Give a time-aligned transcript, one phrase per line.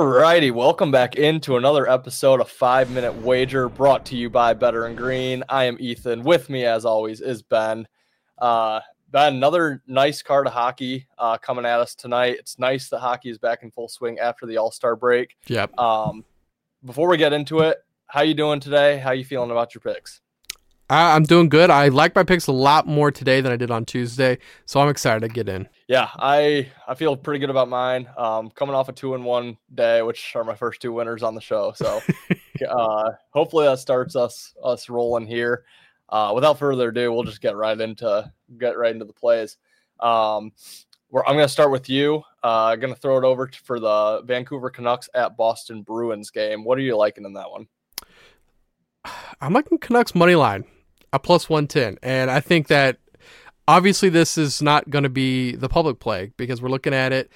[0.00, 4.54] All righty, welcome back into another episode of Five Minute Wager brought to you by
[4.54, 5.44] Bettor in Green.
[5.46, 6.22] I am Ethan.
[6.22, 7.86] With me, as always, is Ben.
[8.38, 12.36] Uh, Ben, another nice card of hockey uh, coming at us tonight.
[12.38, 15.36] It's nice that hockey is back in full swing after the All Star break.
[15.48, 15.78] Yep.
[15.78, 16.24] Um,
[16.82, 17.76] before we get into it,
[18.06, 18.96] how you doing today?
[18.96, 20.22] How you feeling about your picks?
[20.90, 21.70] I, I'm doing good.
[21.70, 24.88] I like my picks a lot more today than I did on Tuesday, so I'm
[24.88, 25.68] excited to get in.
[25.86, 28.08] Yeah, I I feel pretty good about mine.
[28.18, 31.34] Um, coming off a two and one day, which are my first two winners on
[31.34, 31.72] the show.
[31.76, 32.00] So
[32.68, 35.64] uh, hopefully that starts us us rolling here.
[36.08, 39.56] Uh, without further ado, we'll just get right into get right into the plays.
[40.00, 40.52] Um,
[41.10, 42.22] we're, I'm going to start with you.
[42.42, 46.64] Uh, going to throw it over to, for the Vancouver Canucks at Boston Bruins game.
[46.64, 47.68] What are you liking in that one?
[49.40, 50.64] I'm liking Canucks money line,
[51.12, 51.98] a plus 110.
[52.02, 52.98] And I think that
[53.66, 57.30] obviously this is not going to be the public play because we're looking at it.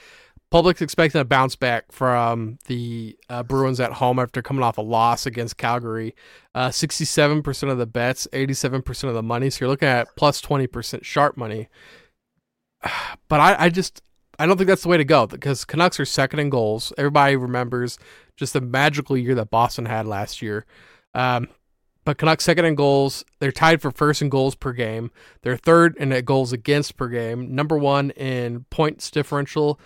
[0.51, 4.83] Public's expecting a bounce back from the uh, Bruins at home after coming off a
[4.83, 6.15] loss against Calgary.
[6.55, 9.51] Uh, 67% of the bets, 87% of the money.
[9.51, 11.69] So you're looking at plus 20% sharp money.
[13.29, 14.03] But I, I just,
[14.39, 16.93] I don't think that's the way to go because Canucks are second in goals.
[16.99, 17.99] Everybody remembers
[18.37, 20.67] just the magical year that Boston had last year.
[21.15, 21.49] Um,
[22.05, 23.25] but Canucks second in goals.
[23.41, 25.11] They're tied for first in goals per game.
[25.43, 27.55] They're third in goals against per game.
[27.55, 29.81] Number one in points differential.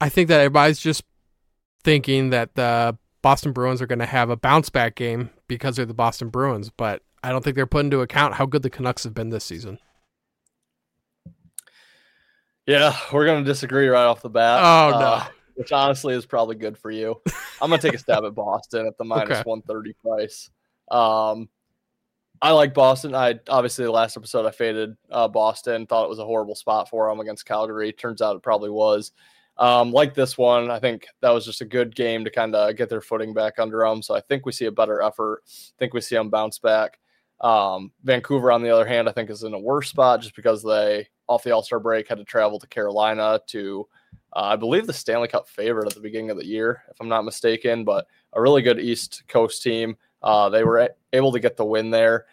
[0.00, 1.04] I think that everybody's just
[1.84, 5.86] thinking that the Boston Bruins are going to have a bounce back game because they're
[5.86, 9.04] the Boston Bruins, but I don't think they're putting into account how good the Canucks
[9.04, 9.78] have been this season.
[12.66, 14.60] Yeah, we're going to disagree right off the bat.
[14.62, 15.06] Oh no.
[15.06, 17.20] Uh, which honestly is probably good for you.
[17.60, 19.42] I'm gonna take a stab at Boston at the minus Okay.
[19.44, 20.50] 130 price.
[20.92, 21.48] Um,
[22.40, 23.14] I like Boston.
[23.14, 26.88] I obviously the last episode I faded uh, Boston, thought it was a horrible spot
[26.88, 27.92] for them against Calgary.
[27.92, 29.12] Turns out it probably was.
[29.58, 32.76] Um, like this one, I think that was just a good game to kind of
[32.76, 34.02] get their footing back under them.
[34.02, 35.42] So I think we see a better effort.
[35.46, 36.98] I think we see them bounce back.
[37.40, 40.62] Um, Vancouver, on the other hand, I think is in a worse spot just because
[40.62, 43.86] they, off the All Star break, had to travel to Carolina to
[44.34, 47.08] uh, I believe the Stanley Cup favorite at the beginning of the year, if I'm
[47.08, 49.96] not mistaken, but a really good East Coast team.
[50.22, 52.26] Uh, they were able to get the win there.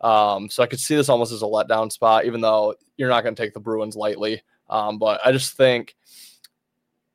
[0.00, 3.22] Um, so I could see this almost as a letdown spot, even though you're not
[3.22, 4.42] going to take the Bruins lightly.
[4.68, 5.96] Um, but I just think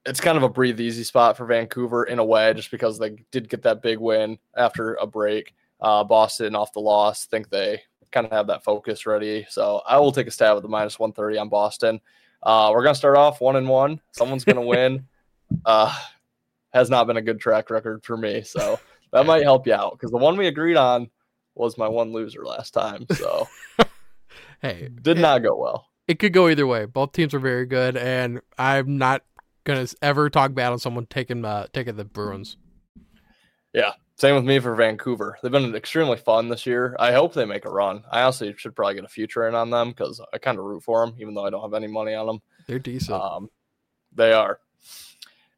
[0.06, 3.24] it's kind of a breathe easy spot for Vancouver in a way, just because they
[3.32, 5.54] did get that big win after a break.
[5.82, 9.46] Uh, Boston off the loss, think they kind of have that focus ready.
[9.50, 12.02] So I will take a stab at the minus 130 on Boston.
[12.42, 14.02] Uh, we're gonna start off one and one.
[14.12, 15.06] Someone's gonna win.
[15.66, 15.96] Uh,
[16.74, 18.80] has not been a good track record for me, so
[19.12, 21.10] that might help you out because the one we agreed on
[21.56, 23.48] was my one loser last time, so
[24.62, 25.88] Hey, did it, not go well.
[26.08, 26.86] it could go either way.
[26.86, 29.24] Both teams are very good, and I'm not
[29.64, 32.58] gonna ever talk bad on someone taking uh, taking the Bruins.
[33.74, 35.38] Yeah, same with me for Vancouver.
[35.42, 36.96] They've been extremely fun this year.
[37.00, 38.04] I hope they make a run.
[38.12, 40.84] I honestly should probably get a future in on them because I kind of root
[40.84, 42.42] for them, even though I don't have any money on them.
[42.68, 43.22] They're decent.
[43.22, 43.50] Um,
[44.14, 44.60] they are.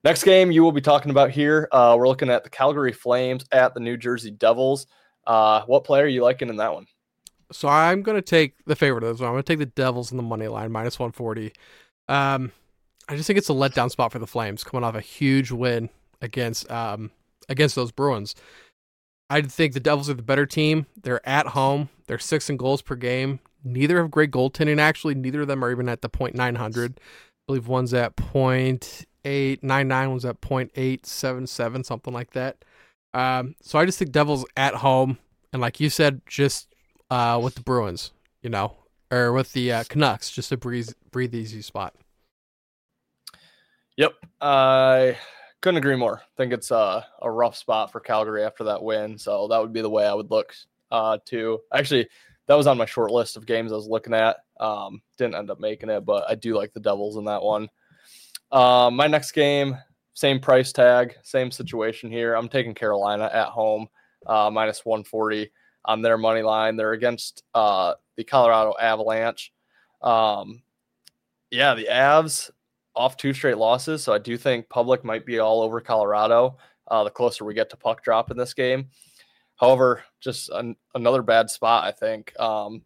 [0.03, 1.67] Next game you will be talking about here.
[1.72, 4.88] Uh, we're looking at the Calgary Flames at the New Jersey Devils.
[5.28, 6.88] Uh, what player are you liking in that one?
[7.51, 9.28] So I'm going to take the favorite of this one.
[9.28, 11.53] I'm going to take the Devils in the money line, minus 140.
[12.07, 12.51] Um,
[13.07, 15.90] I just think it's a letdown spot for the Flames, coming off a huge win
[16.22, 17.11] against um,
[17.50, 18.35] against those Bruins.
[19.29, 20.88] I think the Devils are the better team.
[21.01, 21.90] They're at home.
[22.07, 23.40] They're six in goals per game.
[23.63, 24.79] Neither have great goaltending.
[24.79, 27.00] Actually, neither of them are even at the point nine hundred.
[27.00, 27.03] I
[27.47, 30.14] believe one's at point eight nine nine.
[30.14, 32.64] was at point eight seven seven, something like that.
[33.14, 35.18] Um, so I just think Devils at home,
[35.52, 36.68] and like you said, just
[37.09, 38.12] uh, with the Bruins,
[38.42, 38.78] you know,
[39.12, 41.96] or with the uh, Canucks, just a breeze, breathe easy spot.
[43.98, 45.18] Yep, I
[45.62, 46.22] couldn't agree more.
[46.38, 49.82] think it's a, a rough spot for Calgary after that win, so that would be
[49.82, 50.53] the way I would look
[50.90, 51.59] uh, to.
[51.74, 52.08] Actually,
[52.48, 54.38] that was on my short list of games I was looking at.
[54.59, 57.70] Um, didn't end up making it, but I do like the Devils in that one.
[58.51, 59.78] Um, my next game,
[60.13, 62.34] same price tag, same situation here.
[62.35, 63.87] I'm taking Carolina at home,
[64.26, 65.52] uh, minus 140
[65.85, 66.76] on their money line.
[66.76, 69.53] They're against uh, the Colorado Avalanche.
[70.02, 70.61] Um,
[71.49, 72.52] yeah, the Avs
[72.96, 76.58] off two straight losses, so I do think public might be all over Colorado.
[76.87, 78.90] Uh, the closer we get to puck drop in this game.
[79.55, 82.37] However, just an, another bad spot, I think.
[82.40, 82.81] Um,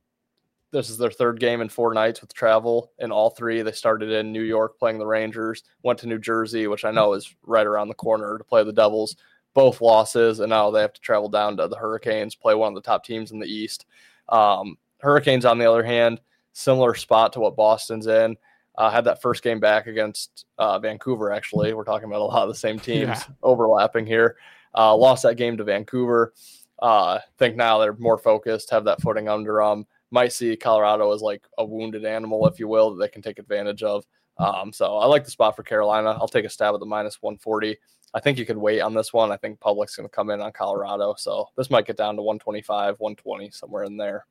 [0.72, 2.92] this is their third game in four nights with travel.
[3.00, 6.68] In all three, they started in New York playing the Rangers, went to New Jersey,
[6.68, 9.16] which I know is right around the corner, to play the Devils.
[9.54, 12.76] Both losses, and now they have to travel down to the Hurricanes, play one of
[12.76, 13.86] the top teams in the East.
[14.28, 16.20] Um, Hurricanes, on the other hand,
[16.52, 18.36] similar spot to what Boston's in.
[18.78, 21.32] Uh, had that first game back against uh, Vancouver.
[21.32, 23.24] Actually, we're talking about a lot of the same teams Yeah.
[23.44, 24.36] overlapping here.
[24.78, 26.34] Uh, lost that game to Vancouver.
[26.80, 29.88] Uh, think now they're more focused, have that footing under them.
[30.16, 33.38] Might see Colorado as like a wounded animal, if you will, that they can take
[33.38, 34.06] advantage of.
[34.38, 36.12] Um, so I like the spot for Carolina.
[36.12, 37.78] I'll take a stab at the minus 140.
[38.14, 39.34] I think you could wait on this one.
[39.34, 42.22] I think public's going to come in on Colorado, so this might get down to
[42.22, 44.26] 125, 120, somewhere in there.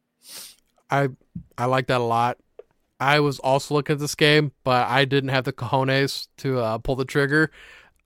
[0.88, 1.10] I
[1.58, 2.38] I like that a lot.
[2.98, 6.78] I was also looking at this game, but I didn't have the cojones to uh,
[6.78, 7.50] pull the trigger.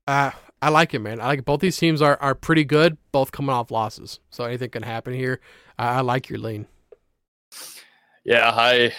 [0.09, 1.21] Uh, I like it, man.
[1.21, 1.45] I like it.
[1.45, 5.15] both these teams are are pretty good, both coming off losses, so anything can happen
[5.15, 5.39] here.
[5.79, 6.67] I, I like your lean.
[8.25, 8.93] Yeah, I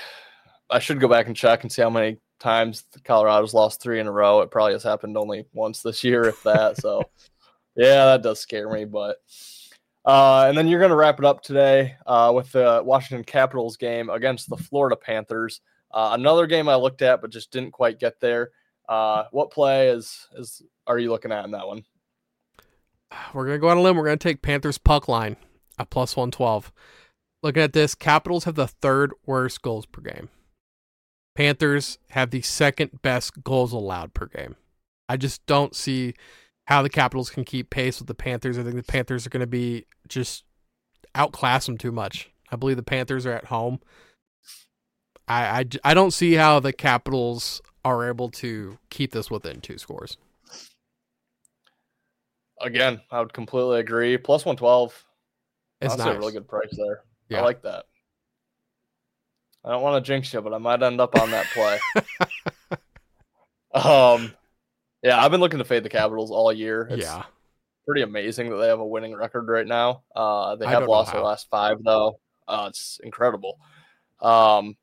[0.70, 4.08] I should go back and check and see how many times Colorado's lost three in
[4.08, 4.42] a row.
[4.42, 6.78] It probably has happened only once this year, if that.
[6.78, 7.04] so,
[7.76, 8.86] yeah, that does scare me.
[8.86, 9.18] But
[10.06, 13.78] uh, and then you're going to wrap it up today uh, with the Washington Capitals
[13.78, 15.62] game against the Florida Panthers.
[15.92, 18.52] Uh, another game I looked at but just didn't quite get there.
[18.88, 21.84] Uh, what play is is are you looking at in that one?
[23.34, 23.98] We're gonna go on a limb.
[23.98, 25.36] We're gonna take Panthers puck line
[25.78, 26.72] at plus one twelve.
[27.42, 30.30] Looking at this, Capitals have the third worst goals per game.
[31.36, 34.56] Panthers have the second best goals allowed per game.
[35.08, 36.16] I just don't see
[36.68, 38.58] how the Capitals can keep pace with the Panthers.
[38.58, 40.44] I think the Panthers are going to be just
[41.16, 42.30] outclass them too much.
[42.52, 43.80] I believe the Panthers are at home.
[45.28, 50.18] I I don't see how the Capitals are able to keep this within two scores.
[52.62, 54.18] Again, I would completely agree.
[54.18, 55.06] Plus one twelve.
[55.80, 56.16] It's That's nice.
[56.16, 57.04] a really good price there.
[57.30, 57.40] Yeah.
[57.40, 57.86] I like that.
[59.64, 61.80] I don't want to jinx you, but I might end up on that play.
[63.74, 64.34] um,
[65.04, 66.88] yeah, I've been looking to fade the Capitals all year.
[66.90, 67.24] It's yeah.
[67.86, 70.04] pretty amazing that they have a winning record right now.
[70.16, 72.20] Uh, they have lost their last five though.
[72.48, 73.60] Uh, it's incredible.
[74.22, 74.76] Um,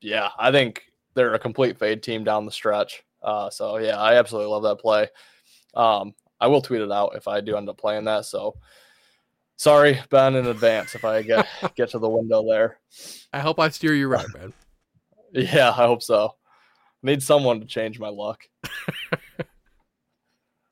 [0.00, 0.82] yeah, I think
[1.14, 3.02] they're a complete fade team down the stretch.
[3.22, 5.08] Uh, so yeah, I absolutely love that play.
[5.74, 8.26] Um, I will tweet it out if I do end up playing that.
[8.26, 8.56] So
[9.62, 12.78] sorry, Ben, in advance if I get get to the window there.
[13.32, 14.52] I hope I steer you right, man.
[15.34, 16.34] Yeah, I hope so.
[17.02, 18.44] Need someone to change my luck.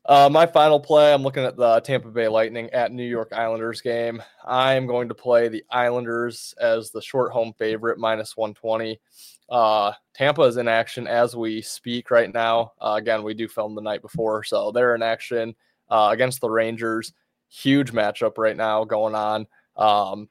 [0.04, 3.80] uh, my final play, I'm looking at the Tampa Bay Lightning at New York Islanders
[3.80, 4.22] game.
[4.44, 9.00] I am going to play the Islanders as the short home favorite, minus 120.
[9.48, 12.72] Uh, Tampa is in action as we speak right now.
[12.78, 15.54] Uh, again, we do film the night before, so they're in action
[15.88, 17.14] uh, against the Rangers.
[17.50, 19.46] Huge matchup right now going on.
[19.76, 20.28] Um,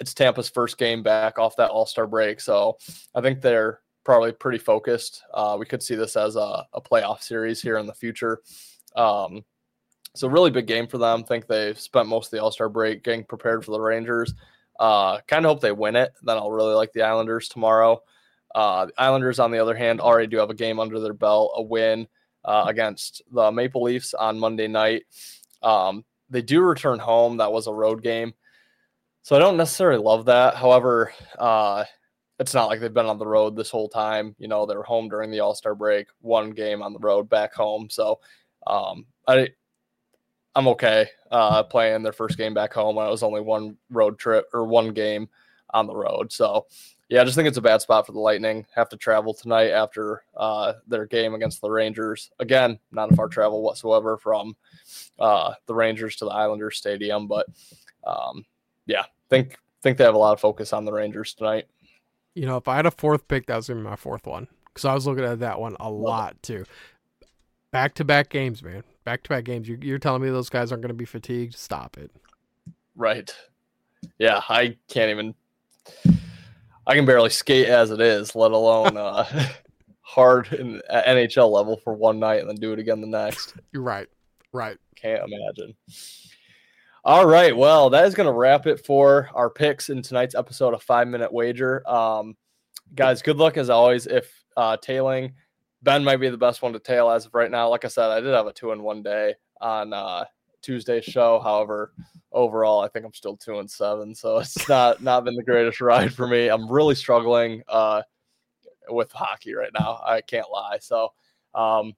[0.00, 2.76] it's Tampa's first game back off that All Star break, so
[3.14, 5.22] I think they're probably pretty focused.
[5.32, 8.40] Uh, we could see this as a, a playoff series here in the future.
[8.96, 9.44] Um,
[10.14, 11.24] so really big game for them.
[11.24, 14.34] Think they've spent most of the All Star break getting prepared for the Rangers.
[14.78, 16.12] Uh, kind of hope they win it.
[16.22, 18.02] Then I'll really like the Islanders tomorrow.
[18.54, 21.52] Uh, the Islanders, on the other hand, already do have a game under their belt,
[21.56, 22.06] a win
[22.44, 25.04] uh, against the Maple Leafs on Monday night.
[25.62, 27.36] Um, they do return home.
[27.36, 28.34] That was a road game.
[29.22, 30.56] So I don't necessarily love that.
[30.56, 31.84] However, uh,
[32.40, 34.34] it's not like they've been on the road this whole time.
[34.38, 37.54] You know, they're home during the All Star break, one game on the road, back
[37.54, 37.88] home.
[37.88, 38.18] So
[38.66, 39.48] um, I,
[40.54, 44.46] I'm okay uh, playing their first game back home it was only one road trip
[44.52, 45.28] or one game
[45.72, 46.32] on the road.
[46.32, 46.66] So
[47.08, 48.64] yeah, I just think it's a bad spot for the Lightning.
[48.74, 52.30] Have to travel tonight after uh, their game against the Rangers.
[52.38, 54.56] Again, not a far travel whatsoever from
[55.18, 57.46] uh, the Rangers to the Islanders Stadium, but
[58.06, 58.46] um,
[58.86, 61.66] yeah, think think they have a lot of focus on the Rangers tonight.
[62.34, 64.48] You know, if I had a fourth pick, that was gonna be my fourth one
[64.66, 66.64] because I was looking at that one a lot too.
[67.72, 68.84] Back to back games, man.
[69.04, 69.68] Back to back games.
[69.68, 71.56] You're, you're telling me those guys aren't gonna be fatigued?
[71.56, 72.10] Stop it.
[72.96, 73.34] Right.
[74.18, 75.34] Yeah, I can't even.
[76.86, 79.24] I can barely skate as it is, let alone uh,
[80.00, 83.54] hard in at NHL level for one night and then do it again the next.
[83.72, 84.08] You're right.
[84.52, 84.76] Right.
[84.96, 85.74] Can't imagine.
[87.04, 87.56] All right.
[87.56, 91.08] Well, that is going to wrap it for our picks in tonight's episode of Five
[91.08, 91.88] Minute Wager.
[91.88, 92.36] Um,
[92.94, 94.06] guys, good luck as always.
[94.06, 95.32] If uh, tailing,
[95.82, 97.68] Ben might be the best one to tail as of right now.
[97.68, 100.24] Like I said, I did have a two in one day on uh,
[100.62, 101.40] Tuesday's show.
[101.40, 101.92] However,
[102.32, 105.80] overall, I think I'm still two and seven, so it's not not been the greatest
[105.80, 106.48] ride for me.
[106.48, 108.02] I'm really struggling uh,
[108.88, 110.00] with hockey right now.
[110.04, 110.78] I can't lie.
[110.80, 111.12] So
[111.54, 111.94] um,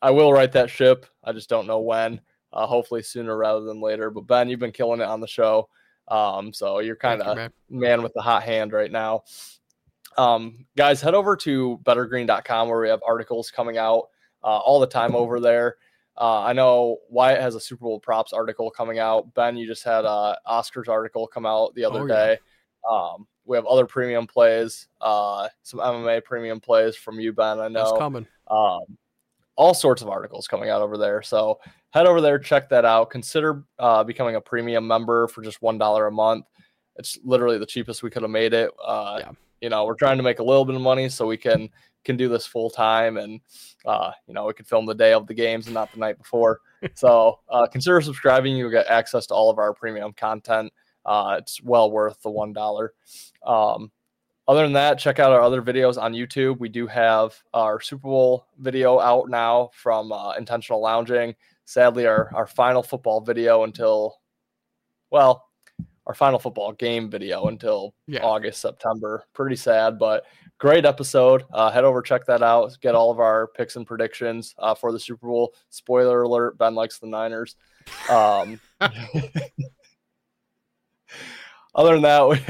[0.00, 1.06] I will write that ship.
[1.22, 2.20] I just don't know when.
[2.52, 4.10] Uh, hopefully sooner rather than later.
[4.10, 5.68] But Ben, you've been killing it on the show.
[6.06, 7.80] Um, so you're kind Thank you, of man.
[7.80, 9.24] man with the hot hand right now.
[10.16, 14.08] Um, guys, head over to bettorgreen.com where we have articles coming out
[14.44, 15.76] uh, all the time over there.
[16.16, 19.34] Uh, I know Wyatt has a Super Bowl props article coming out.
[19.34, 22.14] Ben, you just had a Oscars article come out the other Oh, yeah.
[22.26, 22.38] day.
[22.90, 27.58] Um, we have other premium plays, uh, some MMA premium plays from you, Ben.
[27.60, 27.84] I know.
[27.84, 28.26] That's coming.
[28.48, 28.82] Um,
[29.56, 31.22] all sorts of articles coming out over there.
[31.22, 33.10] So head over there, check that out.
[33.10, 36.46] Consider uh, becoming a premium member for just one dollar a month.
[36.96, 38.70] It's literally the cheapest we could have made it.
[38.84, 39.30] Uh, Yeah.
[39.64, 41.70] You know, we're trying to make a little bit of money so we can
[42.04, 43.40] can do this full time, and
[43.86, 46.18] uh, you know, we could film the day of the games and not the night
[46.18, 46.60] before.
[46.94, 48.58] so uh, consider subscribing.
[48.58, 50.70] You'll get access to all of our premium content.
[51.06, 52.92] Uh, it's well worth the one dollar.
[53.42, 53.90] Um,
[54.46, 56.58] other than that, check out our other videos on YouTube.
[56.58, 61.34] We do have our Super Bowl video out now from uh, Intentional Lounging.
[61.64, 64.20] Sadly, our, our final football video until,
[65.10, 65.46] well,
[66.06, 68.22] our final football game video until Yeah.
[68.22, 69.24] August, September.
[69.32, 70.24] Pretty sad, but
[70.58, 71.44] great episode.
[71.52, 72.76] Uh, head over, check that out.
[72.80, 75.54] Get all of our picks and predictions uh, for the Super Bowl.
[75.70, 77.56] Spoiler alert: Ben likes the Niners.
[78.10, 78.60] Um,
[81.74, 82.40] other than that, we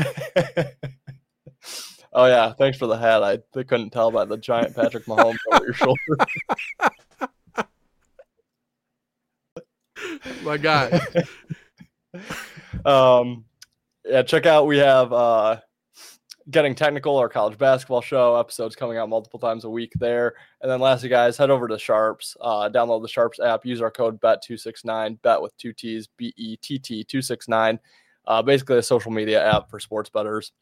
[2.12, 3.22] oh yeah, thanks for the hat.
[3.22, 6.00] I they couldn't tell by the giant Patrick Mahomes over your shoulder.
[10.42, 11.00] My God.
[12.84, 13.44] Um,
[14.04, 14.66] yeah, check out.
[14.66, 15.60] We have uh,
[16.50, 20.34] getting technical our college basketball show episodes coming out multiple times a week there.
[20.60, 22.36] And then lastly, guys, head over to Sharpz.
[22.40, 23.64] Uh, download the Sharpz app.
[23.64, 25.18] Use our code bet two six nine.
[25.22, 26.08] Bet with two T's.
[26.16, 27.78] B E T T two six nine.
[28.26, 30.52] Uh, basically a social media app for sports bettors.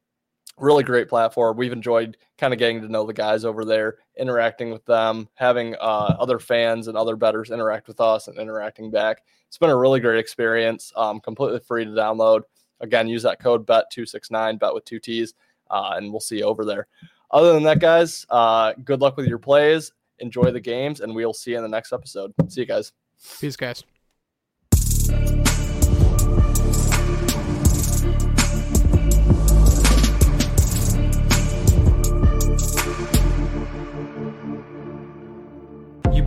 [0.59, 1.57] Really great platform.
[1.57, 5.75] We've enjoyed kind of getting to know the guys over there, interacting with them, having
[5.77, 9.23] uh, other fans and other betters interact with us and interacting back.
[9.49, 10.93] It's been a really great experience.
[10.95, 12.43] Um, completely free to download.
[12.81, 15.35] Again, use that code BET269, bet with two T's,
[15.71, 16.87] uh, and we'll see you over there.
[17.31, 19.93] Other than that, guys, uh, good luck with your plays.
[20.19, 22.35] Enjoy the games, and we'll see you in the next episode.
[22.49, 22.93] See you guys.
[23.41, 23.83] Peace, guys.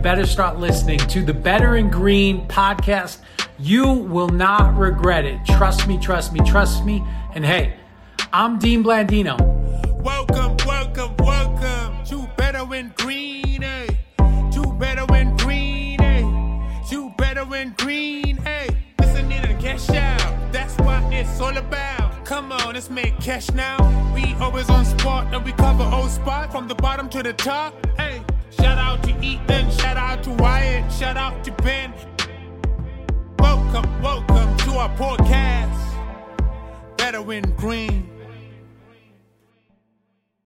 [0.06, 3.18] Better start listening to the Bettor in Green podcast.
[3.58, 5.44] You will not regret it.
[5.44, 7.02] Trust me, trust me, trust me.
[7.34, 7.74] And hey,
[8.32, 9.36] I'm Dean Blandino.
[10.04, 13.88] Welcome, welcome, welcome to Bettor in Green, eh?
[14.52, 15.98] To Bettor in Green?
[16.88, 18.68] To Bettor in Green, eh?
[19.00, 22.24] Listening to cash out, that's what it's all about.
[22.24, 23.76] Come on, let's make cash now.
[24.14, 27.85] We always on spot and we cover all spot from the bottom to the top.
[28.58, 31.92] Shout out to Ethan, shout out to Wyatt, shout out to Ben.
[33.38, 35.76] Welcome, welcome to our podcast.
[36.96, 38.15] Bettor in Green.